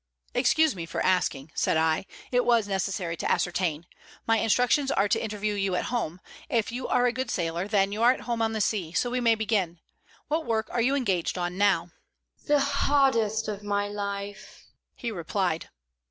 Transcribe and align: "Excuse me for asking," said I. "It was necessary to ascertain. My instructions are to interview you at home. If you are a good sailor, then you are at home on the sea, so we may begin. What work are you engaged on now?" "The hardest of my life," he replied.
"Excuse 0.33 0.75
me 0.75 0.87
for 0.87 0.99
asking," 1.05 1.51
said 1.53 1.77
I. 1.77 2.07
"It 2.31 2.43
was 2.43 2.67
necessary 2.67 3.15
to 3.17 3.31
ascertain. 3.31 3.85
My 4.25 4.37
instructions 4.39 4.89
are 4.89 5.07
to 5.07 5.23
interview 5.23 5.53
you 5.53 5.75
at 5.75 5.93
home. 5.93 6.19
If 6.49 6.71
you 6.71 6.87
are 6.87 7.05
a 7.05 7.13
good 7.13 7.29
sailor, 7.29 7.67
then 7.67 7.91
you 7.91 8.01
are 8.01 8.11
at 8.11 8.21
home 8.21 8.41
on 8.41 8.53
the 8.53 8.61
sea, 8.61 8.93
so 8.93 9.11
we 9.11 9.21
may 9.21 9.35
begin. 9.35 9.79
What 10.27 10.43
work 10.47 10.69
are 10.71 10.81
you 10.81 10.95
engaged 10.95 11.37
on 11.37 11.55
now?" 11.55 11.91
"The 12.47 12.59
hardest 12.59 13.47
of 13.47 13.61
my 13.61 13.89
life," 13.89 14.65
he 14.95 15.11
replied. 15.11 15.69